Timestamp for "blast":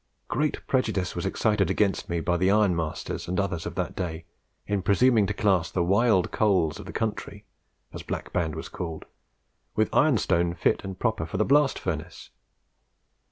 11.45-11.77